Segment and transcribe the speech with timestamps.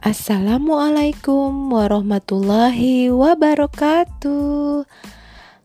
[0.00, 4.88] Assalamualaikum warahmatullahi wabarakatuh.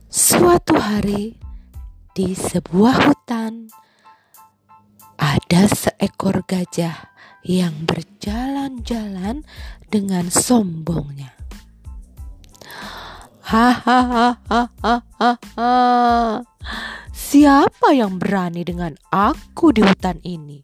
[0.05, 1.33] Suatu hari
[2.13, 3.73] di sebuah hutan,
[5.17, 7.09] ada seekor gajah
[7.41, 9.41] yang berjalan-jalan
[9.89, 11.33] dengan sombongnya.
[13.47, 14.43] Hahaha,
[17.15, 20.59] siapa yang berani dengan aku di hutan ini?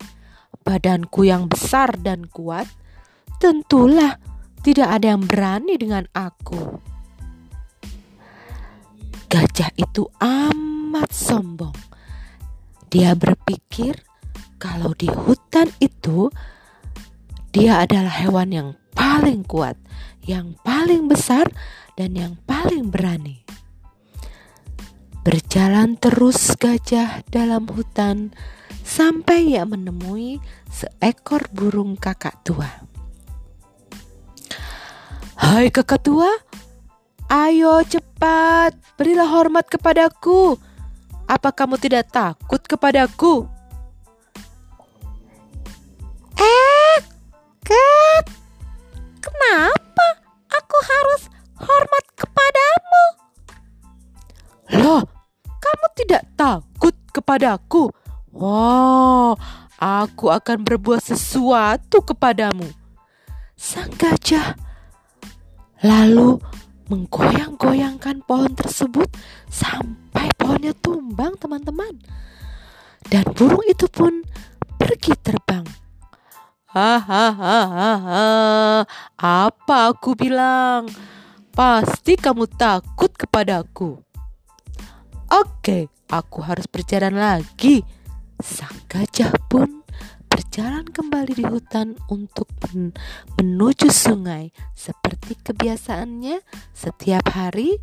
[0.63, 2.67] Badanku yang besar dan kuat,
[3.39, 4.19] tentulah
[4.63, 6.79] tidak ada yang berani dengan aku.
[9.31, 11.75] Gajah itu amat sombong.
[12.91, 14.12] Dia berpikir
[14.63, 16.31] kalau di hutan itu
[17.51, 19.75] dia adalah hewan yang paling kuat,
[20.23, 21.51] yang paling besar,
[21.99, 23.43] dan yang paling berani.
[25.27, 28.31] Berjalan terus gajah dalam hutan
[28.87, 30.39] sampai ia menemui
[30.71, 32.87] seekor burung kakak tua.
[35.35, 36.31] Hai kakak tua,
[37.27, 40.55] ayo cepat, berilah hormat kepadaku.
[41.27, 43.52] Apa kamu tidak takut kepadaku?
[46.43, 46.99] Eh,
[47.63, 48.25] Kat,
[49.23, 50.07] kenapa
[50.51, 51.21] aku harus
[51.55, 53.03] hormat kepadamu?
[54.83, 55.03] Loh,
[55.63, 57.95] kamu tidak takut kepadaku?
[58.35, 59.39] Wow,
[59.79, 62.67] aku akan berbuat sesuatu kepadamu.
[63.55, 64.59] Sang gajah
[65.79, 66.43] lalu
[66.91, 69.07] menggoyang-goyangkan pohon tersebut
[69.47, 71.95] sampai pohonnya tumbang, teman-teman.
[73.07, 74.23] Dan burung itu pun
[74.75, 75.82] pergi terbang.
[76.73, 77.61] Hahaha,
[79.13, 80.89] apa aku bilang?
[81.53, 84.01] Pasti kamu takut kepadaku.
[85.29, 87.85] Oke, aku harus berjalan lagi.
[88.41, 89.85] Sang gajah pun
[90.25, 92.89] berjalan kembali di hutan untuk men
[93.37, 96.41] menuju sungai seperti kebiasaannya
[96.73, 97.77] setiap hari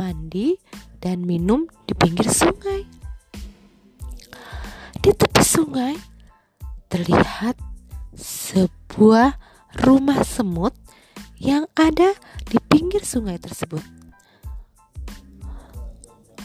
[0.00, 0.56] mandi
[1.04, 2.88] dan minum di pinggir sungai.
[5.04, 5.92] Di tepi sungai
[6.88, 7.71] terlihat
[8.16, 9.40] sebuah
[9.84, 10.76] rumah semut
[11.40, 12.12] yang ada
[12.46, 13.82] di pinggir sungai tersebut.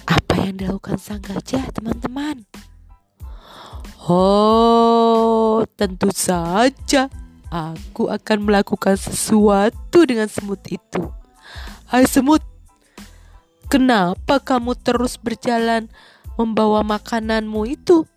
[0.07, 2.47] Apa yang dilakukan sang gajah, teman-teman?
[4.07, 7.11] Oh, tentu saja
[7.51, 11.11] aku akan melakukan sesuatu dengan semut itu.
[11.87, 12.43] Hai semut,
[13.67, 15.91] kenapa kamu terus berjalan
[16.39, 18.07] membawa makananmu itu?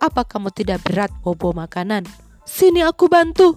[0.00, 2.04] Apa kamu tidak berat bawa makanan?
[2.52, 3.56] Sini aku bantu.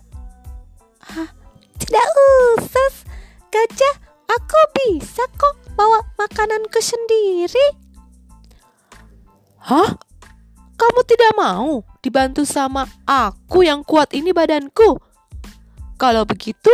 [1.04, 1.28] Ah,
[1.76, 2.08] tidak
[2.56, 3.04] usah,
[3.52, 3.96] gajah.
[4.24, 7.76] Aku bisa kok bawa makananku sendiri.
[9.68, 10.00] Hah?
[10.80, 14.96] Kamu tidak mau dibantu sama aku yang kuat ini badanku?
[16.00, 16.72] Kalau begitu,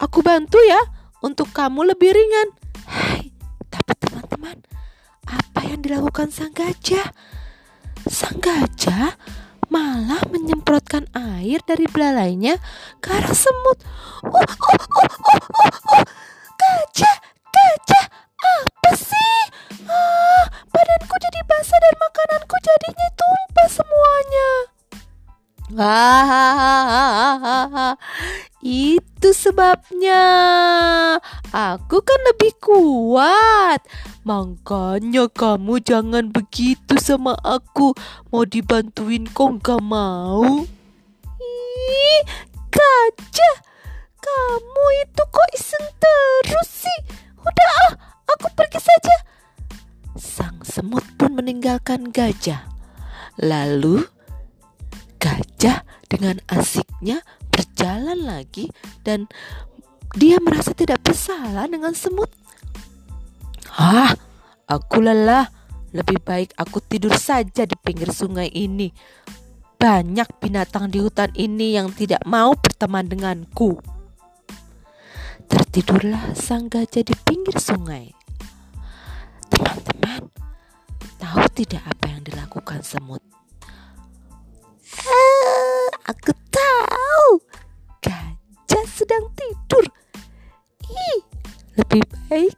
[0.00, 0.80] aku bantu ya
[1.20, 2.48] untuk kamu lebih ringan.
[2.88, 3.28] Hai,
[3.68, 4.56] tapi teman-teman,
[5.28, 7.12] apa yang dilakukan sang gajah?
[8.08, 9.16] Sang gajah
[9.74, 12.62] malah menyemprotkan air dari belalainya
[13.02, 13.82] ke arah semut.
[14.22, 16.04] Oh, oh, oh, oh, oh, oh.
[16.54, 17.16] Gajah,
[17.50, 18.06] gajah,
[18.38, 19.38] apa sih?
[19.90, 24.73] Ah, badanku jadi basah dan makananku jadinya tumpah semuanya.
[28.62, 30.22] Itu sebabnya.
[31.50, 33.82] Aku kan lebih kuat.
[34.22, 37.90] Makanya kamu jangan begitu sama aku.
[38.30, 40.62] Mau dibantuin kok gak mau?
[41.42, 42.22] Ih,
[42.70, 43.56] gajah.
[44.22, 46.98] Kamu itu kok iseng terus sih?
[47.42, 47.92] Udah ah,
[48.30, 49.16] aku pergi saja.
[50.14, 52.62] Sang semut pun meninggalkan gajah.
[53.36, 54.13] Lalu
[55.24, 58.68] gajah dengan asiknya berjalan lagi
[59.00, 59.24] dan
[60.12, 62.28] dia merasa tidak bersalah dengan semut.
[63.72, 64.12] Ah,
[64.68, 65.48] aku lelah.
[65.94, 68.90] Lebih baik aku tidur saja di pinggir sungai ini.
[69.78, 73.78] Banyak binatang di hutan ini yang tidak mau berteman denganku.
[75.46, 78.10] Tertidurlah sang gajah di pinggir sungai.
[79.54, 80.34] Teman-teman,
[81.22, 83.33] tahu tidak apa yang dilakukan semut?
[85.02, 87.42] Ah, aku tahu.
[87.98, 89.84] Gajah sedang tidur.
[90.86, 91.20] Ih,
[91.74, 92.54] lebih baik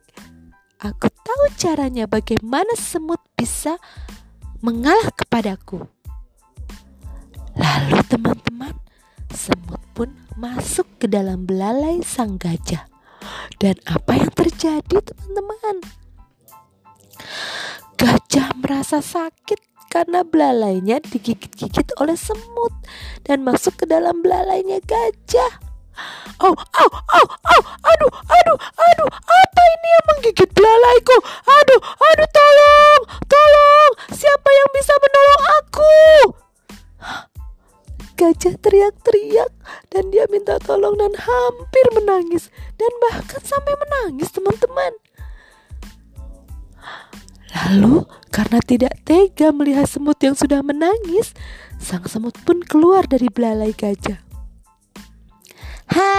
[0.86, 3.80] aku tahu caranya bagaimana semut bisa
[4.60, 5.88] mengalah kepadaku.
[7.56, 8.74] Lalu teman-teman,
[9.32, 12.84] semut pun masuk ke dalam belalai sang gajah.
[13.56, 15.80] Dan apa yang terjadi teman-teman?
[17.96, 22.74] Gajah merasa sakit karena belalainya digigit-gigit oleh semut
[23.24, 25.62] dan masuk ke dalam belalainya gajah.
[26.44, 28.12] Oh, oh, oh, oh, aduh,
[49.46, 51.30] tega melihat semut yang sudah menangis,
[51.78, 54.18] sang semut pun keluar dari belalai gajah.
[55.94, 56.10] Ha,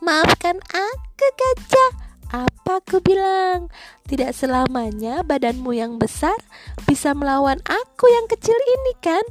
[0.00, 1.90] maafkan aku gajah.
[2.32, 3.68] Apa aku bilang?
[4.08, 6.40] Tidak selamanya badanmu yang besar
[6.88, 9.24] bisa melawan aku yang kecil ini kan?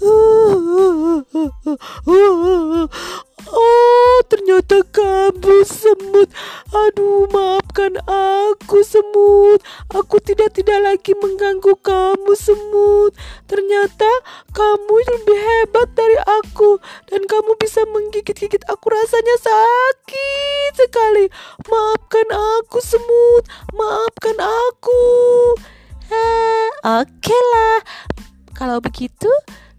[3.50, 6.32] Oh, ternyata kamu semut.
[6.72, 9.60] Aduh, maafkan aku semut.
[9.92, 13.12] Aku tidak tidak lagi mengganggu kamu semut.
[13.44, 14.08] Ternyata
[14.56, 16.80] kamu lebih hebat dari aku
[17.12, 21.28] dan kamu bisa menggigit-gigit aku rasanya sakit sekali.
[21.68, 23.44] Maafkan aku semut.
[23.76, 25.04] Maafkan aku.
[26.08, 27.76] Eh, oke okay lah.
[28.54, 29.28] Kalau begitu,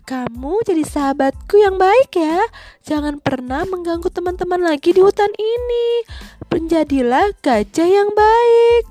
[0.06, 2.46] kamu jadi sahabatku yang baik ya.
[2.86, 6.06] Jangan pernah mengganggu teman-teman lagi di hutan ini.
[6.54, 8.86] Menjadilah gajah yang baik.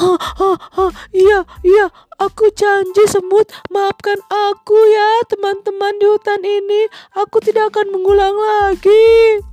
[0.00, 6.88] Oh, oh, oh, iya, iya, aku janji semut, maafkan aku ya teman-teman di hutan ini.
[7.12, 9.44] Aku tidak akan mengulang lagi.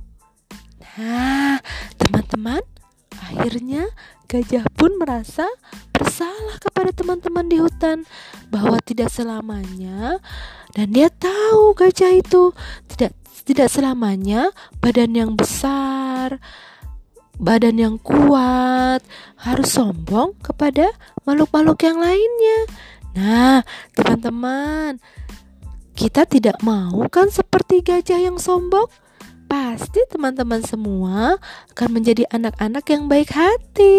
[0.96, 1.60] Nah,
[2.00, 2.64] teman-teman,
[3.12, 3.92] akhirnya
[4.30, 5.50] gajah pun merasa
[5.90, 8.06] bersalah kepada teman-teman di hutan
[8.46, 10.22] bahwa tidak selamanya
[10.70, 12.54] dan dia tahu gajah itu
[12.94, 16.38] tidak tidak selamanya badan yang besar
[17.40, 19.02] badan yang kuat
[19.40, 20.92] harus sombong kepada
[21.24, 22.58] makhluk-makhluk yang lainnya.
[23.16, 23.64] Nah,
[23.96, 25.00] teman-teman,
[25.96, 28.86] kita tidak mau kan seperti gajah yang sombong?
[29.50, 31.34] Pasti teman-teman semua
[31.74, 33.98] akan menjadi anak-anak yang baik hati.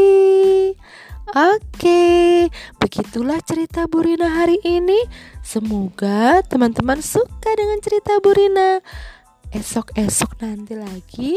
[1.32, 2.48] Oke,
[2.80, 5.04] begitulah cerita Burina hari ini.
[5.44, 8.80] Semoga teman-teman suka dengan cerita Burina.
[9.52, 11.36] Esok-esok nanti lagi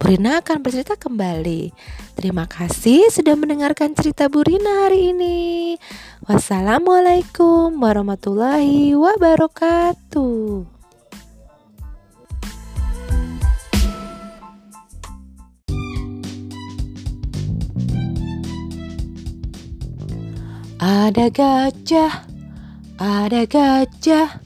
[0.00, 1.70] Burina akan bercerita kembali.
[2.16, 5.76] Terima kasih sudah mendengarkan cerita Burina hari ini.
[6.24, 10.81] Wassalamualaikum warahmatullahi wabarakatuh.
[20.82, 22.26] Ada gajah,
[22.98, 24.42] ada gajah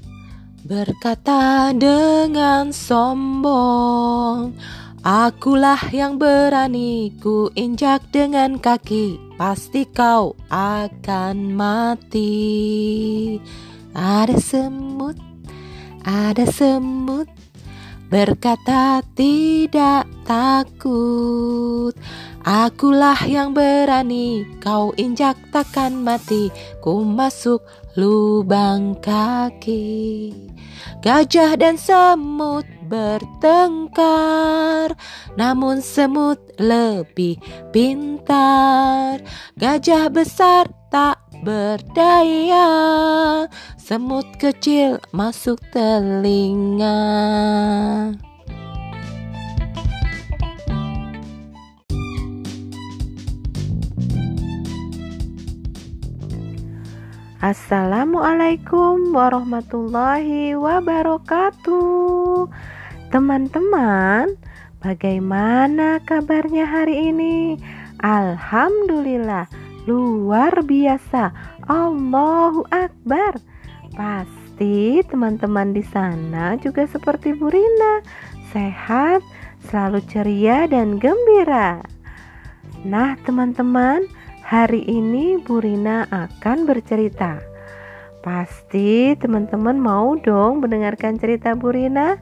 [0.69, 4.53] berkata dengan sombong.
[5.01, 12.29] Akulah yang berani ku injak dengan kaki, pasti kau akan mati.
[13.97, 15.17] Ada semut,
[16.05, 17.33] ada semut
[18.07, 21.91] berkata tidak takut.
[22.47, 27.59] Akulah yang berani, kau injak takkan mati, ku masuk
[27.99, 30.31] lubang kaki.
[31.03, 34.95] Gajah dan semut bertengkar,
[35.35, 37.43] namun semut lebih
[37.75, 39.19] pintar.
[39.59, 42.67] Gajah besar tak berdaya.
[43.79, 46.99] Semut kecil masuk telinga.
[57.39, 62.51] Assalamualaikum warahmatullahi wabarakatuh.
[63.15, 64.35] Teman-teman,
[64.83, 67.55] bagaimana kabarnya hari ini?
[68.03, 69.47] Alhamdulillah,
[69.87, 71.33] luar biasa.
[71.71, 73.41] Allahu Akbar.
[73.95, 78.05] Pasti teman-teman di sana juga seperti Bu Rina,
[78.53, 79.25] sehat,
[79.71, 81.81] selalu ceria dan gembira.
[82.85, 84.05] Nah, teman-teman,
[84.47, 87.43] Hari ini Bu Rina akan bercerita.
[88.23, 92.15] Pasti teman-teman mau dong mendengarkan cerita Bu Rina?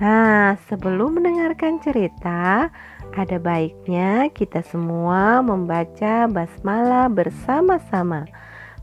[0.00, 2.72] Nah, sebelum mendengarkan cerita,
[3.12, 8.24] ada baiknya kita semua membaca basmalah bersama-sama.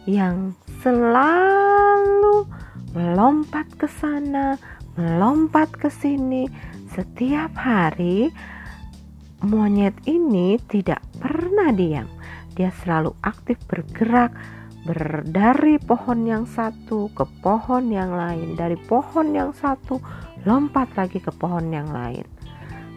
[0.06, 0.54] yang
[0.86, 2.46] selalu
[2.94, 4.56] melompat ke sana,
[4.96, 6.46] melompat ke sini
[6.94, 8.32] setiap hari.
[9.46, 12.08] Monyet ini tidak pernah diam
[12.56, 14.32] dia selalu aktif bergerak
[14.88, 20.00] ber dari pohon yang satu ke pohon yang lain, dari pohon yang satu
[20.48, 22.24] lompat lagi ke pohon yang lain.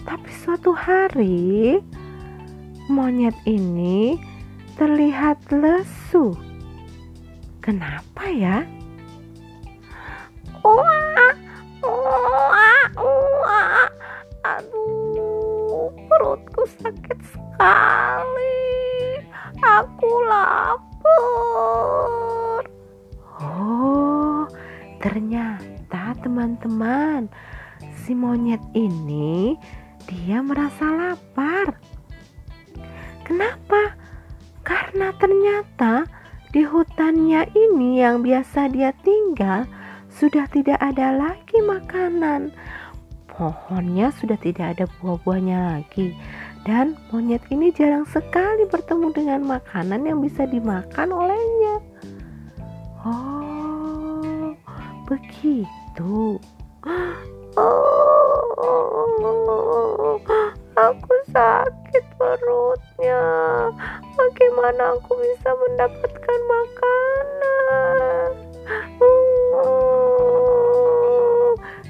[0.07, 1.83] Tapi suatu hari
[2.87, 4.17] monyet ini
[4.79, 6.39] terlihat lesu.
[7.59, 8.63] Kenapa ya?
[10.63, 10.87] Oh,
[11.83, 12.55] oh,
[12.95, 13.43] oh,
[14.47, 18.71] aduh, perutku sakit sekali
[19.59, 21.03] aku lapar.
[23.43, 24.47] Oh,
[25.03, 27.27] ternyata teman-teman,
[28.07, 29.59] si monyet ini
[30.07, 31.75] dia merasa lapar.
[33.27, 33.99] Kenapa?
[34.69, 36.05] Karena ternyata
[36.53, 39.65] di hutannya ini yang biasa dia tinggal
[40.13, 42.53] sudah tidak ada lagi makanan.
[43.33, 46.13] Pohonnya sudah tidak ada buah-buahnya lagi
[46.69, 51.77] dan monyet ini jarang sekali bertemu dengan makanan yang bisa dimakan olehnya.
[53.09, 54.53] Oh,
[55.09, 56.37] begitu.
[57.59, 57.99] Oh,
[60.79, 63.25] aku sakit perutnya.
[64.29, 68.29] Bagaimana aku bisa mendapatkan makanan?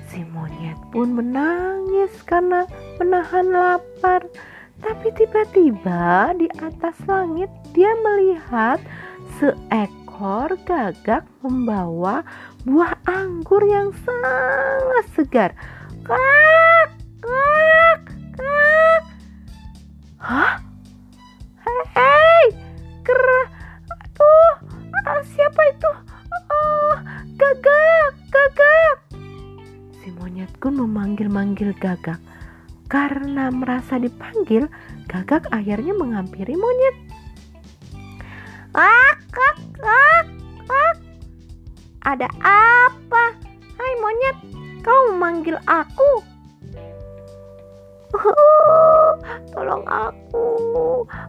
[0.07, 2.63] Si monyet pun menangis karena
[3.03, 4.23] menahan lapar.
[4.79, 8.79] Tapi tiba-tiba di atas langit dia melihat
[9.43, 12.23] seekor gagak membawa
[12.63, 15.51] buah anggur yang sangat segar.
[16.07, 16.87] Kak,
[17.19, 18.01] kak,
[18.39, 19.03] kak.
[20.23, 20.69] Hah?
[21.99, 22.18] Hei,
[23.09, 23.25] ker,
[23.89, 24.53] aduh,
[25.09, 25.91] ah, siapa itu?
[26.53, 26.95] Oh,
[27.41, 28.97] gagak, gagak.
[29.97, 32.21] Si monyet pun memanggil-manggil gagak.
[32.93, 34.69] Karena merasa dipanggil,
[35.09, 36.97] gagak akhirnya menghampiri monyet.
[38.77, 40.27] Ak, ak, ak,
[40.69, 40.97] ak.
[42.05, 43.25] Ada apa?
[43.81, 44.37] Hai monyet,
[44.85, 46.13] kau memanggil aku?
[49.53, 50.45] Tolong aku,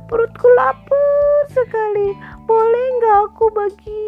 [0.07, 1.18] perutku lapar
[1.51, 2.13] sekali.
[2.45, 4.05] Boleh nggak aku bagi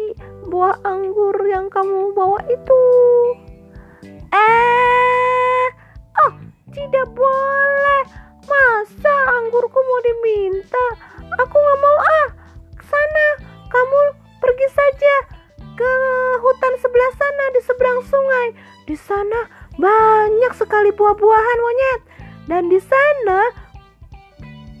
[0.48, 2.82] buah anggur yang kamu bawa itu?
[4.32, 5.66] Eh,
[6.26, 6.32] oh
[6.72, 8.02] tidak boleh.
[8.42, 10.86] Masa anggurku mau diminta?
[11.42, 12.28] Aku nggak mau ah.
[12.82, 13.26] Sana,
[13.70, 13.98] kamu
[14.42, 15.14] pergi saja
[15.72, 15.92] ke
[16.42, 18.48] hutan sebelah sana di seberang sungai.
[18.84, 19.40] Di sana
[19.78, 22.00] banyak sekali buah-buahan monyet.
[22.50, 23.61] Dan di sana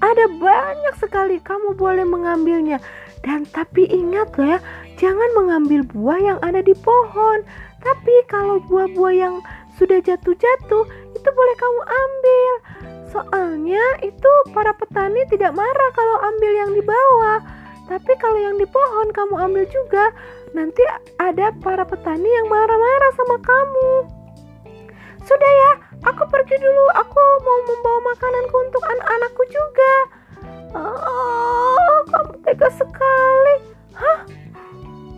[0.02, 2.82] ada banyak sekali kamu boleh mengambilnya.
[3.22, 4.58] Dan tapi ingat ya,
[4.98, 7.46] jangan mengambil buah yang ada di pohon.
[7.78, 9.34] Tapi kalau buah-buah yang
[9.78, 12.52] sudah jatuh-jatuh, itu boleh kamu ambil.
[13.14, 17.38] Soalnya itu para petani tidak marah kalau ambil yang di bawah.
[17.86, 20.10] Tapi kalau yang di pohon kamu ambil juga,
[20.54, 20.82] nanti
[21.22, 23.90] ada para petani yang marah-marah sama kamu.
[25.22, 25.72] sudah ya,
[26.42, 26.84] pergi dulu.
[26.98, 29.94] Aku mau membawa makananku untuk anak-anakku juga.
[30.74, 33.56] Oh, kamu tega sekali.
[33.94, 34.20] Hah?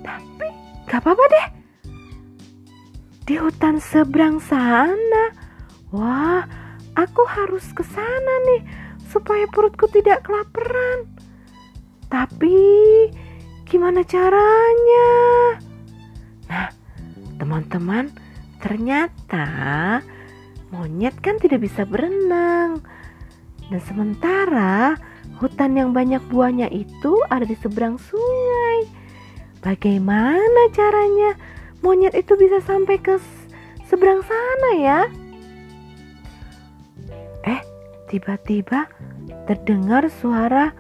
[0.04, 0.48] Tapi
[0.84, 1.46] gak apa-apa deh.
[3.24, 5.32] Di hutan seberang sana.
[5.96, 6.44] Wah,
[6.92, 8.60] aku harus ke sana nih
[9.08, 11.08] supaya perutku tidak kelaparan.
[12.12, 12.60] Tapi
[13.64, 15.16] gimana caranya?
[16.52, 16.68] Nah,
[17.40, 18.12] teman-teman,
[18.60, 19.48] ternyata
[20.74, 22.82] monyet kan tidak bisa berenang.
[23.70, 24.98] Dan sementara
[25.38, 28.90] hutan yang banyak buahnya itu ada di seberang sungai.
[29.62, 31.38] Bagaimana caranya
[31.80, 33.16] monyet itu bisa sampai ke
[33.86, 35.00] seberang sana ya?
[37.46, 37.60] Eh,
[38.10, 38.90] tiba-tiba
[39.46, 40.74] terdengar suara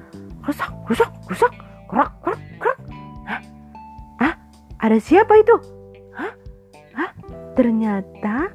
[0.44, 1.52] rusak, rusak, rusak,
[1.88, 2.78] kerak, kerak, kerak.
[3.24, 3.40] Hah?
[4.20, 4.34] Ah,
[4.84, 5.56] ada siapa itu?
[6.12, 6.32] Hah?
[6.92, 7.10] Hah?
[7.56, 8.52] Ternyata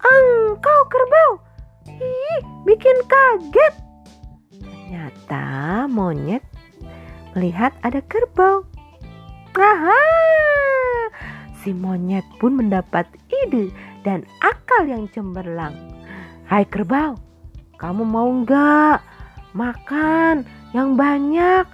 [0.00, 1.30] engkau kerbau.
[1.88, 3.74] Ih, bikin kaget.
[4.52, 6.42] Ternyata monyet
[7.36, 8.64] melihat ada kerbau.
[9.56, 10.04] Aha!
[11.64, 13.72] Si monyet pun mendapat ide
[14.04, 15.74] dan akal yang cemerlang.
[16.46, 17.18] Hai kerbau,
[17.80, 19.00] kamu mau nggak
[19.56, 21.64] makan yang banyak?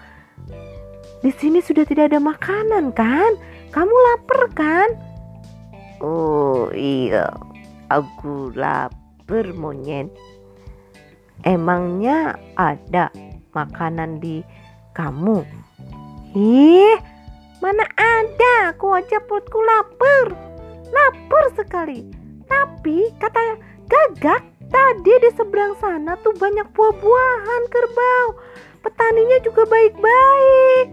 [1.22, 3.36] Di sini sudah tidak ada makanan kan?
[3.70, 4.88] Kamu lapar kan?
[6.02, 7.30] Oh iya,
[7.92, 10.08] aku lapar monyet.
[11.44, 13.12] Emangnya ada
[13.52, 14.40] makanan di
[14.96, 15.44] kamu?
[16.32, 16.96] Ih,
[17.60, 18.72] mana ada?
[18.72, 20.32] Aku aja perutku lapar.
[20.88, 22.08] Lapar sekali.
[22.48, 24.40] Tapi kata gagak
[24.72, 28.26] tadi di seberang sana tuh banyak buah-buahan kerbau.
[28.80, 30.86] Petaninya juga baik-baik.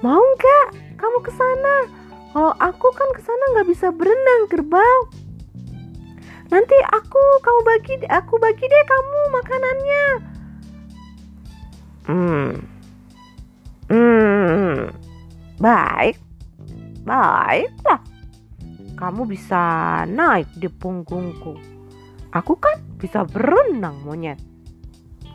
[0.00, 1.76] Mau nggak kamu ke sana?
[2.32, 5.27] Kalau aku kan ke sana nggak bisa berenang kerbau.
[6.48, 10.04] Nanti aku kamu bagi aku bagi deh kamu makanannya.
[12.08, 12.50] Hmm.
[13.92, 14.76] Hmm.
[15.60, 16.16] Baik.
[17.04, 18.00] Baiklah.
[18.96, 19.62] Kamu bisa
[20.08, 21.54] naik di punggungku.
[22.32, 24.40] Aku kan bisa berenang monyet.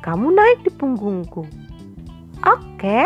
[0.02, 1.46] Kamu naik di punggungku.
[2.44, 3.00] Oke.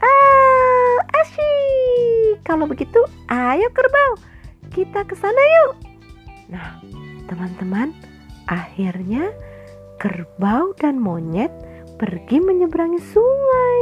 [0.00, 2.44] Ah, asyik.
[2.44, 3.00] Kalau begitu,
[3.30, 4.12] ayo kerbau.
[4.74, 5.89] Kita ke sana yuk.
[6.50, 6.82] Nah,
[7.30, 7.94] teman-teman,
[8.50, 9.30] akhirnya
[10.02, 11.54] kerbau dan monyet
[11.96, 13.80] pergi menyeberangi sungai.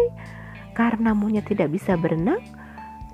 [0.76, 2.38] Karena monyet tidak bisa berenang,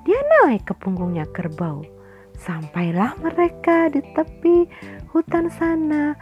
[0.05, 1.87] dia naik ke punggungnya kerbau.
[2.35, 4.69] Sampailah mereka di tepi
[5.15, 6.19] hutan sana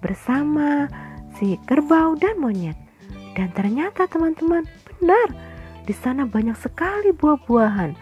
[0.00, 0.86] bersama
[1.36, 2.78] si kerbau dan monyet.
[3.36, 5.28] Dan ternyata teman-teman, benar
[5.84, 7.92] di sana banyak sekali buah-buahan.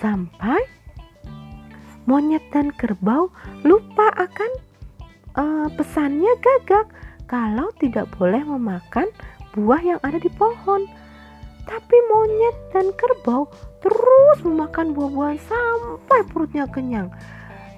[0.00, 0.79] Sampai
[2.10, 3.30] monyet dan kerbau
[3.62, 4.50] lupa akan
[5.38, 6.90] uh, pesannya gagak
[7.30, 9.06] kalau tidak boleh memakan
[9.54, 10.90] buah yang ada di pohon.
[11.70, 13.46] Tapi monyet dan kerbau
[13.78, 17.14] terus memakan buah-buahan sampai perutnya kenyang.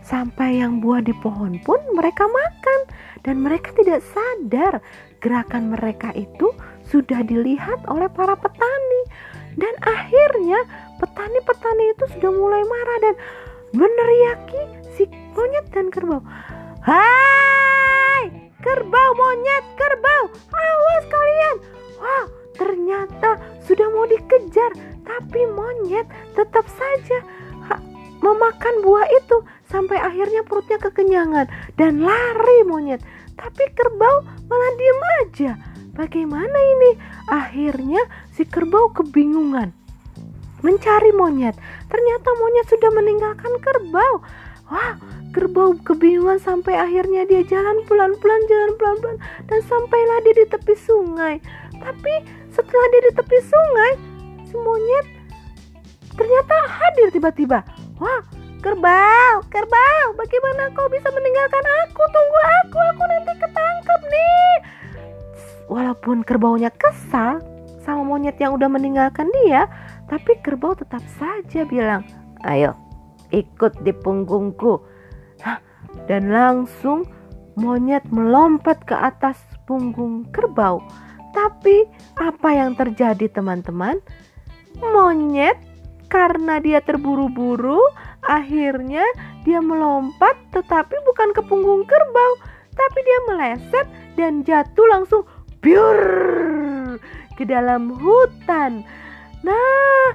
[0.01, 2.81] Sampai yang buah di pohon pun mereka makan
[3.21, 4.81] dan mereka tidak sadar
[5.21, 6.49] gerakan mereka itu
[6.89, 9.03] sudah dilihat oleh para petani.
[9.61, 10.65] Dan akhirnya
[10.97, 13.15] petani-petani itu sudah mulai marah dan
[13.73, 14.63] meneriaki
[14.97, 16.21] si monyet dan kerbau.
[16.85, 18.29] Hai,
[18.61, 21.57] kerbau monyet, kerbau, awas kalian.
[22.01, 23.31] Wah, ternyata
[23.65, 24.73] sudah mau dikejar,
[25.05, 26.07] tapi monyet
[26.37, 27.21] tetap saja
[28.23, 33.03] memakan buah itu sampai akhirnya perutnya kekenyangan dan lari monyet.
[33.35, 35.53] Tapi kerbau malah diem aja.
[35.93, 36.91] Bagaimana ini?
[37.29, 38.01] Akhirnya
[38.33, 39.82] si kerbau kebingungan
[40.63, 41.55] mencari monyet.
[41.91, 44.23] Ternyata monyet sudah meninggalkan kerbau.
[44.73, 44.97] Wah,
[45.37, 49.19] kerbau kebingungan sampai akhirnya dia jalan pelan-pelan, jalan pelan-pelan
[49.51, 51.35] dan sampailah dia di tepi sungai.
[51.77, 52.15] Tapi
[52.49, 53.93] setelah dia di tepi sungai,
[54.49, 55.07] si monyet
[56.17, 57.61] ternyata hadir tiba-tiba.
[58.01, 58.23] Wah,
[58.63, 62.03] kerbau, kerbau, bagaimana kau bisa meninggalkan aku?
[62.09, 64.55] Tunggu aku, aku nanti ketangkep nih.
[65.67, 67.43] Walaupun kerbaunya kesal
[67.83, 69.67] sama monyet yang udah meninggalkan dia,
[70.13, 72.05] tapi kerbau tetap saja bilang,
[72.45, 72.77] ayo
[73.33, 74.77] ikut di punggungku.
[75.41, 75.57] Hah,
[76.05, 77.09] dan langsung
[77.57, 80.85] monyet melompat ke atas punggung kerbau.
[81.33, 81.89] Tapi
[82.21, 84.05] apa yang terjadi teman-teman?
[84.85, 85.57] Monyet
[86.13, 87.81] karena dia terburu-buru,
[88.21, 89.09] akhirnya
[89.49, 92.33] dia melompat tetapi bukan ke punggung kerbau,
[92.77, 93.87] tapi dia meleset
[94.21, 95.25] dan jatuh langsung
[95.65, 97.01] biur
[97.41, 98.85] ke dalam hutan.
[99.43, 100.07] Nah,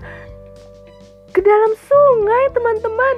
[1.36, 3.16] ke dalam sungai, teman-teman.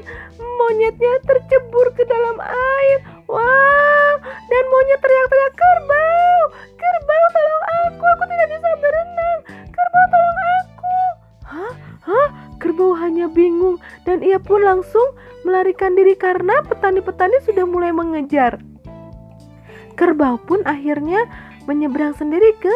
[0.59, 2.97] Monyetnya tercebur ke dalam air.
[3.29, 6.41] Wow, dan monyet teriak-teriak, "Kerbau!
[6.75, 8.03] Kerbau, tolong aku!
[8.09, 9.39] Aku tidak bisa berenang!
[9.69, 10.97] Kerbau, tolong aku!"
[11.45, 11.73] Hah?
[12.03, 12.29] Hah?
[12.59, 15.15] Kerbau hanya bingung dan ia pun langsung
[15.47, 18.59] melarikan diri karena petani-petani sudah mulai mengejar.
[19.95, 21.23] Kerbau pun akhirnya
[21.69, 22.73] menyeberang sendiri ke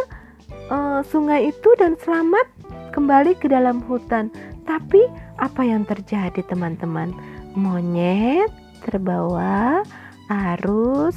[0.70, 2.48] uh, sungai itu dan selamat
[2.94, 4.30] kembali ke dalam hutan.
[4.64, 5.06] Tapi
[5.42, 7.12] apa yang terjadi teman-teman?
[7.54, 8.50] Monyet
[8.84, 9.84] terbawa
[10.30, 11.16] arus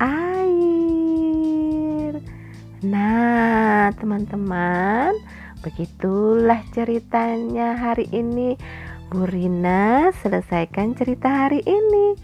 [0.00, 0.52] air.
[2.82, 5.14] Nah, teman-teman,
[5.62, 8.58] begitulah ceritanya hari ini.
[9.12, 12.16] Bu Rina selesaikan cerita hari ini.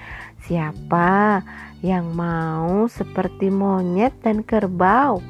[0.48, 1.44] Siapa
[1.84, 5.20] yang mau seperti monyet dan kerbau?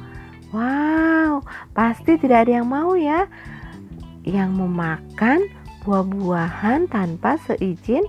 [0.49, 1.45] Wow,
[1.77, 3.29] pasti tidak ada yang mau ya
[4.25, 5.45] yang memakan
[5.85, 8.03] buah-buahan tanpa seizin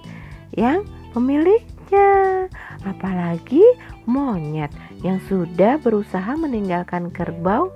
[0.57, 2.49] yang pemiliknya.
[2.85, 3.63] Apalagi
[4.09, 4.73] monyet
[5.05, 7.69] yang sudah berusaha meninggalkan kerbau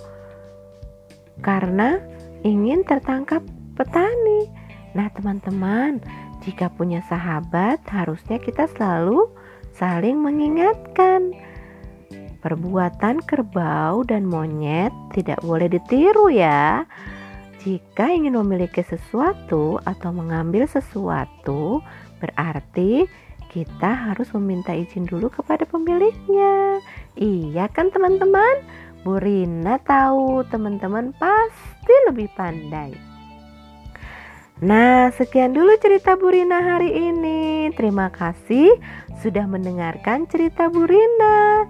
[1.45, 2.01] karena
[2.41, 3.45] ingin tertangkap
[3.77, 4.49] petani.
[4.95, 5.99] Nah, teman-teman,
[6.41, 9.27] jika punya sahabat, harusnya kita selalu
[9.75, 11.35] saling mengingatkan.
[12.45, 16.85] Perbuatan kerbau dan monyet tidak boleh ditiru, ya.
[17.65, 21.81] Jika ingin memiliki sesuatu atau mengambil sesuatu,
[22.21, 23.09] berarti
[23.49, 26.77] kita harus meminta izin dulu kepada pemiliknya.
[27.17, 28.61] Iya kan teman-teman?
[29.01, 32.93] Bu Rina tahu teman-teman pasti lebih pandai.
[34.61, 37.73] Nah, sekian dulu cerita Bu Rina hari ini.
[37.73, 38.69] Terima kasih
[39.25, 41.65] sudah mendengarkan cerita Bu Rina.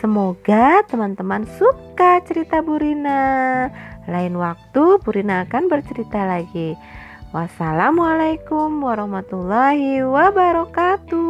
[0.00, 3.68] Semoga teman-teman suka cerita Burina.
[4.08, 6.72] Lain waktu Burina akan bercerita lagi.
[7.36, 11.20] Wassalamualaikum warahmatullahi wabarakatuh.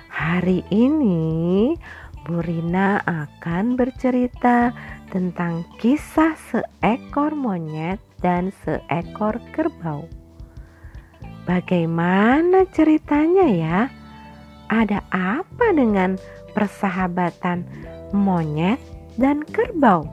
[0.10, 1.78] Hari ini
[2.26, 4.74] Burina akan bercerita
[5.14, 10.10] tentang kisah seekor monyet dan seekor kerbau.
[11.46, 13.94] Bagaimana ceritanya ya?
[14.68, 16.20] Ada apa dengan
[16.56, 17.64] persahabatan
[18.16, 18.80] monyet
[19.20, 20.08] dan kerbau?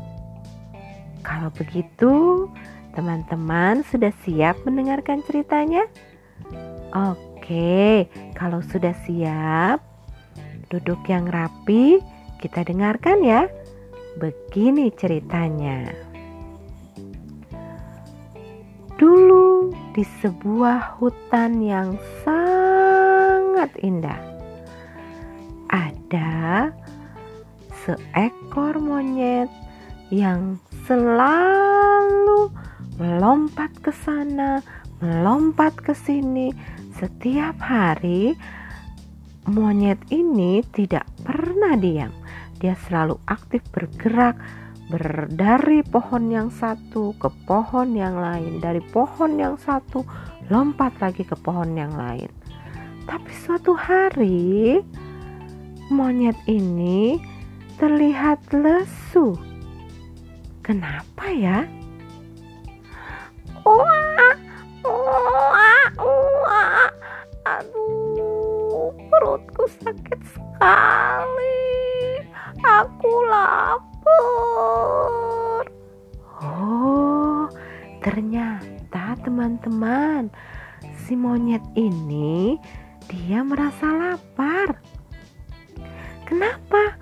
[1.24, 2.46] Kalau begitu,
[2.92, 5.88] teman-teman sudah siap mendengarkan ceritanya?
[6.94, 9.80] Oke, kalau sudah siap,
[10.68, 11.98] duduk yang rapi,
[12.38, 13.48] kita dengarkan ya.
[14.20, 15.90] Begini ceritanya.
[18.94, 24.33] Dulu di sebuah hutan yang sangat indah
[26.04, 26.68] ada
[27.80, 29.48] seekor monyet
[30.12, 32.52] yang selalu
[33.00, 34.60] melompat ke sana,
[35.00, 36.52] melompat ke sini.
[37.00, 38.36] Setiap hari,
[39.48, 42.12] monyet ini tidak pernah diam.
[42.60, 44.36] Dia selalu aktif bergerak
[45.32, 50.04] dari pohon yang satu ke pohon yang lain, dari pohon yang satu
[50.52, 52.28] lompat lagi ke pohon yang lain.
[53.08, 54.80] Tapi suatu hari,
[55.92, 57.20] monyet ini
[57.76, 59.36] terlihat lesu.
[60.64, 61.68] Kenapa ya?
[63.64, 64.32] Wah,
[64.84, 66.88] wah, wah.
[67.44, 71.68] Aduh, perutku sakit sekali.
[72.64, 74.04] Aku lapar.
[76.40, 77.44] Oh,
[78.00, 80.32] ternyata teman-teman,
[81.04, 82.56] si monyet ini
[83.04, 84.80] dia merasa lapar.
[86.24, 86.96] Kenapa?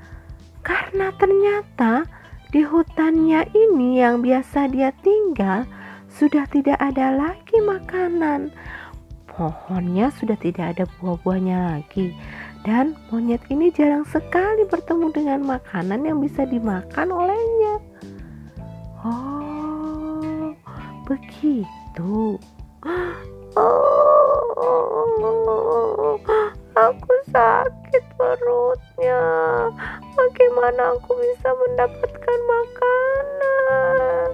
[0.63, 2.07] Karena ternyata
[2.53, 5.67] di hutannya ini yang biasa dia tinggal
[6.13, 8.53] sudah tidak ada lagi makanan.
[9.27, 12.13] Pohonnya sudah tidak ada buah-buahnya lagi.
[12.63, 17.75] Dan monyet ini jarang sekali bertemu dengan makanan yang bisa dimakan olehnya.
[19.03, 20.55] Oh,
[21.09, 22.39] begitu.
[23.53, 23.93] Oh,
[26.73, 29.25] aku sakit perutnya.
[30.13, 34.29] Bagaimana aku bisa mendapatkan makanan?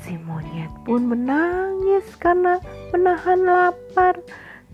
[0.00, 2.56] Si monyet pun menangis karena
[2.96, 4.16] menahan lapar.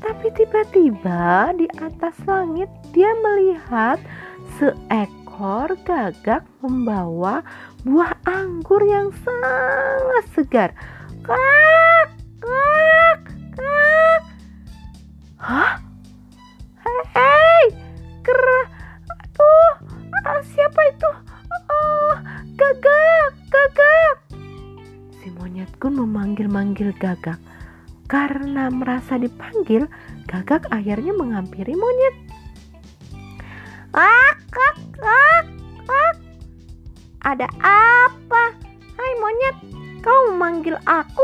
[0.02, 4.02] Tapi tiba-tiba di atas langit dia melihat
[4.58, 7.46] seekor gagak membawa
[7.86, 10.70] buah anggur yang sangat segar.
[11.22, 12.08] Kak,
[12.42, 13.22] kak,
[13.54, 14.31] kak.
[15.42, 15.74] Hah?
[17.18, 17.64] Hei,
[18.22, 18.66] kerah.
[19.10, 19.74] Aduh,
[20.22, 21.10] ah, siapa itu?
[21.66, 22.14] Oh,
[22.54, 24.16] gagak, gagak.
[25.18, 27.42] Si monyet pun memanggil-manggil gagak.
[28.06, 29.90] Karena merasa dipanggil,
[30.30, 32.14] gagak akhirnya menghampiri monyet.
[33.98, 34.78] Ah, kak.
[37.22, 38.44] Ada apa?
[38.98, 39.56] Hai monyet,
[40.02, 41.21] kau memanggil aku?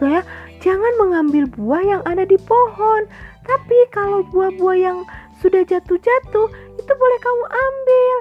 [0.00, 0.24] Ingat ya,
[0.64, 3.04] jangan mengambil buah yang ada di pohon.
[3.44, 4.98] Tapi kalau buah-buah yang
[5.40, 6.48] sudah jatuh-jatuh,
[6.80, 8.16] itu boleh kamu ambil.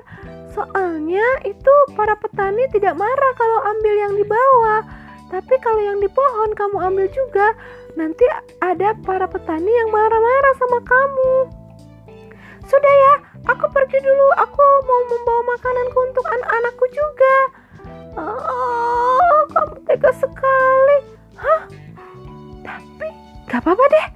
[0.51, 4.81] Soalnya itu para petani tidak marah kalau ambil yang di bawah.
[5.29, 7.53] Tapi kalau yang di pohon kamu ambil juga,
[7.95, 8.25] nanti
[8.59, 11.31] ada para petani yang marah-marah sama kamu.
[12.65, 13.13] Sudah ya,
[13.47, 14.27] aku pergi dulu.
[14.35, 17.35] Aku mau membawa makananku untuk anak-anakku juga.
[18.19, 21.18] Oh, kamu tega sekali.
[21.39, 21.63] Hah?
[22.59, 23.07] Tapi
[23.47, 24.07] gak apa-apa deh.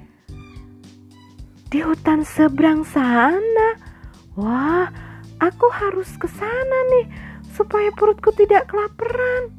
[1.72, 3.80] Di hutan seberang sana.
[4.36, 4.92] Wah,
[5.40, 7.08] aku harus ke sana nih
[7.54, 9.54] supaya perutku tidak kelaparan.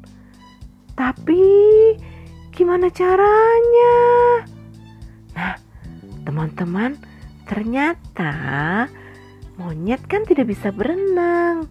[0.95, 1.43] Tapi
[2.55, 3.97] gimana caranya?
[5.35, 5.55] Nah,
[6.23, 6.95] teman-teman,
[7.43, 8.87] ternyata
[9.59, 11.67] monyet kan tidak bisa berenang.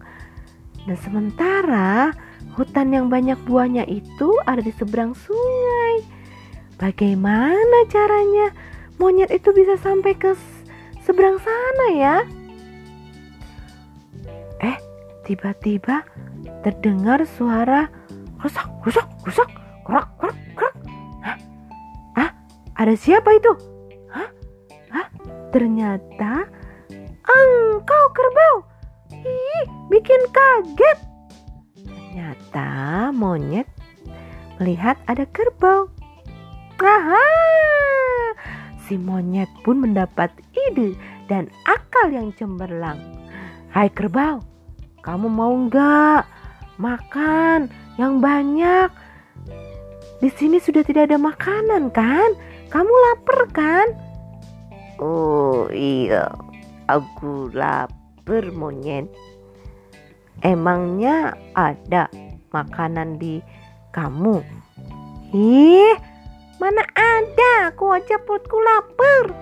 [0.85, 2.13] Dan sementara
[2.55, 6.07] hutan yang banyak buahnya itu ada di seberang sungai.
[6.79, 8.55] Bagaimana caranya
[8.95, 10.31] monyet itu bisa sampai ke
[11.03, 12.17] seberang sana ya?
[14.63, 14.77] Eh,
[15.27, 16.07] tiba-tiba
[16.63, 17.91] terdengar suara
[18.39, 19.49] rusak, rusak, rusak,
[19.83, 20.75] kerak, kerak, kerak.
[21.23, 21.37] Hah?
[22.15, 22.29] Hah?
[22.79, 23.51] Ada siapa itu?
[24.11, 24.29] Hah?
[24.95, 25.07] Hah?
[25.51, 26.47] Ternyata
[27.23, 28.55] engkau kerbau.
[29.11, 31.14] Ih, bikin kaget.
[32.15, 33.67] Ternyata monyet
[34.55, 35.91] melihat ada kerbau.
[36.79, 37.27] Aha!
[38.87, 40.95] Si monyet pun mendapat ide
[41.27, 43.03] dan akal yang cemerlang.
[43.67, 44.39] Hai kerbau,
[45.03, 46.23] kamu mau nggak
[46.79, 47.67] makan
[47.99, 48.87] yang banyak?
[50.23, 52.31] Di sini sudah tidak ada makanan kan?
[52.71, 53.87] Kamu lapar kan?
[55.03, 56.31] Oh iya,
[56.87, 59.11] aku lapar monyet.
[60.45, 62.05] Emangnya ada
[62.53, 63.41] makanan di
[63.89, 64.45] kamu?
[65.33, 65.97] Ih,
[66.61, 67.73] mana ada?
[67.73, 69.33] Aku aja perutku lapar.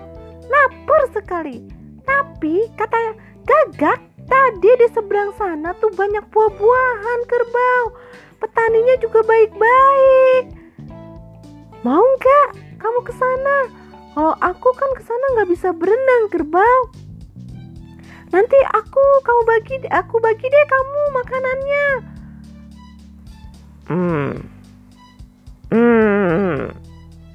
[0.48, 1.60] Lapar sekali.
[2.08, 7.84] Tapi kata gagak tadi di seberang sana tuh banyak buah-buahan kerbau.
[8.40, 10.56] Petaninya juga baik-baik.
[11.84, 13.56] Mau nggak kamu ke sana?
[14.16, 17.03] Kalau aku kan ke sana nggak bisa berenang kerbau.
[18.34, 21.86] Nanti aku kamu bagi aku bagi deh kamu makanannya.
[23.86, 24.32] Hmm.
[25.70, 26.58] Hmm.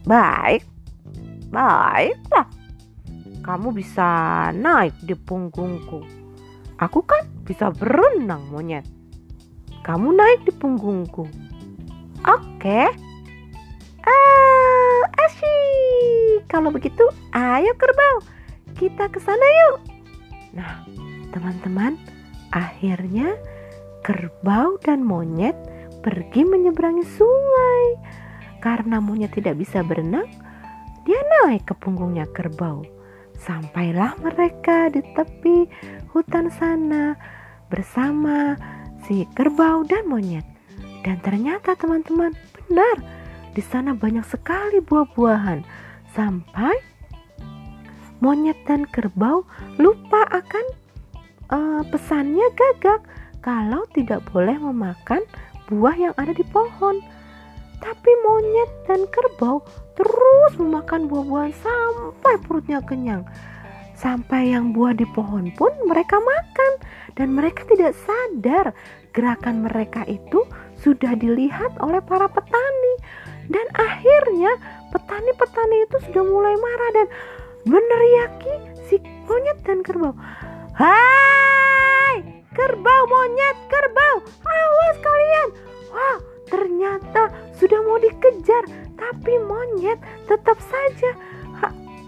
[0.03, 0.67] Baik.
[1.55, 2.47] Baiklah.
[3.39, 4.09] Kamu bisa
[4.51, 6.03] naik di punggungku.
[6.83, 8.83] Aku kan bisa berenang monyet.
[9.87, 11.23] Kamu naik di punggungku.
[12.27, 12.81] Oke.
[14.03, 16.43] Ah, asyik.
[16.51, 18.19] Kalau begitu, ayo kerbau.
[18.75, 19.88] Kita ke sana yuk.
[20.53, 20.85] Nah,
[21.29, 21.97] teman-teman,
[22.49, 23.37] akhirnya
[24.01, 25.55] kerbau dan monyet
[26.01, 27.85] pergi menyeberangi sungai.
[28.59, 30.27] Karena monyet tidak bisa berenang,
[31.07, 32.83] dia naik ke punggungnya kerbau.
[33.39, 35.63] Sampailah mereka di tepi
[36.11, 37.15] hutan sana
[37.71, 38.59] bersama
[39.07, 40.43] si kerbau dan monyet.
[41.07, 42.99] Dan ternyata teman-teman benar
[43.55, 45.63] di sana banyak sekali buah-buahan
[46.11, 46.88] sampai
[48.19, 49.47] monyet dan kerbau
[49.79, 50.65] lupa akan
[51.51, 53.01] uh, pesannya gagak
[53.39, 55.23] kalau tidak boleh memakan
[55.71, 56.99] buah yang ada di pohon.
[57.79, 59.63] Tapi monyet dan kerbau
[59.95, 63.23] terus memakan buah-buahan sampai perutnya kenyang.
[63.95, 66.71] Sampai yang buah di pohon pun mereka makan
[67.15, 68.71] dan mereka tidak sadar
[69.15, 70.43] gerakan mereka itu
[70.79, 72.95] sudah dilihat oleh para petani.
[73.49, 74.55] Dan akhirnya
[74.91, 77.07] petani-petani itu sudah mulai marah dan
[77.67, 78.55] meneriaki
[78.87, 78.95] si
[79.27, 80.15] monyet dan kerbau.
[80.75, 82.23] Hai,
[82.55, 85.49] kerbau monyet, kerbau, awas kalian.
[85.91, 86.17] Wah,
[86.47, 88.63] ternyata sudah mau dikejar,
[88.95, 91.11] tapi monyet tetap saja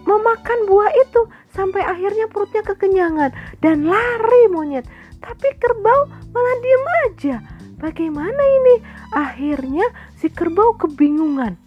[0.06, 4.86] memakan buah itu sampai akhirnya perutnya kekenyangan dan lari monyet.
[5.22, 7.36] Tapi kerbau malah diem aja.
[7.78, 8.76] Bagaimana ini?
[9.14, 9.86] Akhirnya
[10.18, 11.61] si kerbau kebingungan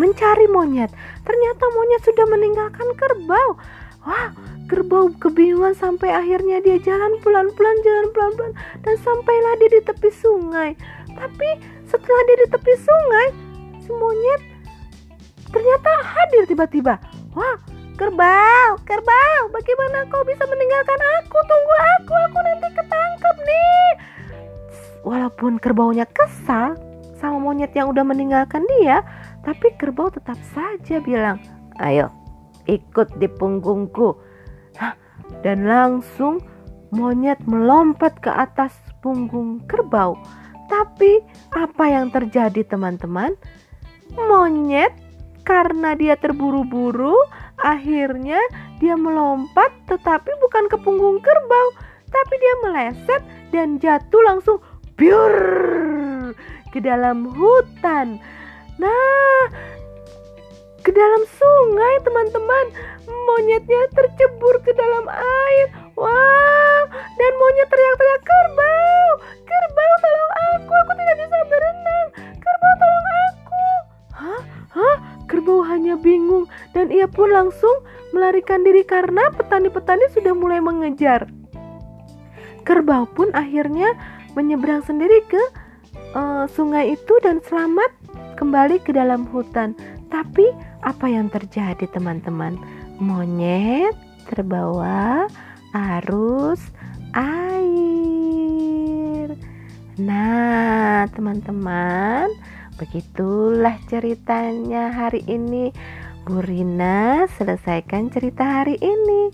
[0.00, 0.90] mencari monyet.
[1.24, 3.56] Ternyata monyet sudah meninggalkan kerbau.
[4.02, 4.34] Wah,
[4.66, 8.52] kerbau kebingungan sampai akhirnya dia jalan pelan-pelan, jalan pelan-pelan
[8.82, 10.70] dan sampailah dia di tepi sungai.
[11.12, 11.48] Tapi
[11.86, 13.26] setelah dia di tepi sungai,
[13.84, 14.40] si monyet
[15.52, 16.98] ternyata hadir tiba-tiba.
[17.36, 17.56] Wah,
[17.94, 21.38] kerbau, kerbau, bagaimana kau bisa meninggalkan aku?
[21.46, 23.90] Tunggu aku, aku nanti ketangkep nih.
[25.06, 26.74] Walaupun kerbaunya kesal
[27.22, 29.06] sama monyet yang udah meninggalkan dia,
[29.42, 31.38] tapi kerbau tetap saja bilang,
[31.78, 32.10] "Ayo,
[32.66, 34.14] ikut di punggungku."
[34.78, 34.94] Hah,
[35.42, 36.40] dan langsung
[36.92, 40.14] monyet melompat ke atas punggung kerbau.
[40.70, 41.20] Tapi
[41.52, 43.36] apa yang terjadi, teman-teman?
[44.16, 44.92] Monyet
[45.42, 47.16] karena dia terburu-buru,
[47.58, 48.38] akhirnya
[48.78, 51.68] dia melompat tetapi bukan ke punggung kerbau,
[52.08, 54.58] tapi dia meleset dan jatuh langsung
[54.96, 55.34] biur
[56.72, 58.20] ke dalam hutan.
[58.82, 59.42] Nah,
[60.82, 62.66] ke dalam sungai teman-teman.
[63.06, 65.66] Monyetnya tercebur ke dalam air.
[65.94, 66.72] Wow
[67.22, 69.10] dan monyet teriak-teriak kerbau!
[69.46, 72.06] Kerbau tolong aku aku tidak bisa berenang.
[72.40, 73.66] Kerbau tolong aku.
[74.12, 74.42] Hah?
[74.74, 74.96] Hah?
[75.30, 81.30] Kerbau hanya bingung dan ia pun langsung melarikan diri karena petani-petani sudah mulai mengejar.
[82.66, 83.94] Kerbau pun akhirnya
[84.34, 85.42] menyeberang sendiri ke
[86.14, 87.90] uh, sungai itu dan selamat
[88.42, 89.70] kembali ke dalam hutan.
[90.10, 90.50] Tapi
[90.82, 92.58] apa yang terjadi teman-teman?
[92.98, 93.94] Monyet
[94.26, 95.30] terbawa
[95.70, 96.58] arus
[97.14, 97.70] air.
[99.94, 102.34] Nah, teman-teman,
[102.82, 105.70] begitulah ceritanya hari ini.
[106.26, 109.30] Bu Rina selesaikan cerita hari ini.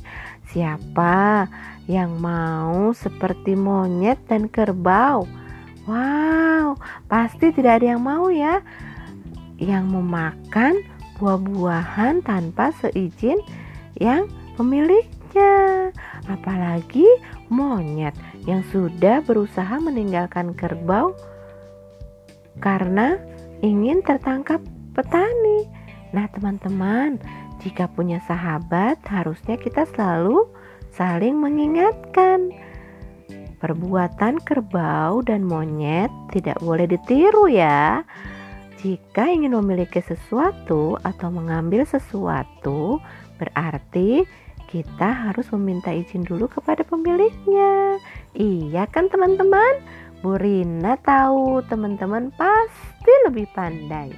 [0.52, 1.48] Siapa
[1.88, 5.24] yang mau seperti monyet dan kerbau?
[5.88, 6.76] Wow,
[7.08, 8.60] pasti tidak ada yang mau ya
[9.58, 10.78] yang memakan
[11.18, 13.38] buah-buahan tanpa seizin
[13.98, 15.90] yang pemiliknya.
[16.30, 17.06] Apalagi
[17.50, 18.14] monyet
[18.46, 21.12] yang sudah berusaha meninggalkan kerbau
[22.62, 23.18] karena
[23.62, 24.62] ingin tertangkap
[24.94, 25.66] petani.
[26.14, 27.20] Nah, teman-teman,
[27.60, 30.46] jika punya sahabat, harusnya kita selalu
[30.94, 32.50] saling mengingatkan.
[33.58, 38.06] Perbuatan kerbau dan monyet tidak boleh ditiru, ya.
[38.78, 43.02] Jika ingin memiliki sesuatu atau mengambil sesuatu,
[43.42, 44.22] berarti
[44.70, 47.98] kita harus meminta izin dulu kepada pemiliknya.
[48.38, 49.82] Iya kan teman-teman?
[50.22, 54.14] Bu Rina tahu teman-teman pasti lebih pandai.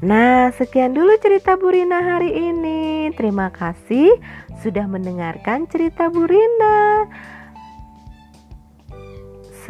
[0.00, 3.12] Nah, sekian dulu cerita Bu Rina hari ini.
[3.16, 4.16] Terima kasih
[4.60, 7.04] sudah mendengarkan cerita Bu Rina.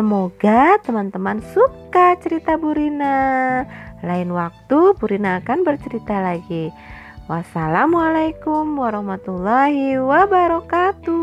[0.00, 3.68] Semoga teman-teman suka cerita Burina.
[4.00, 6.72] Lain waktu Burina akan bercerita lagi.
[7.28, 11.20] Wassalamualaikum warahmatullahi wabarakatuh.